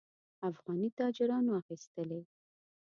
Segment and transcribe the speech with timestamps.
[0.49, 2.19] افغاني تاجرانو اخیستلې.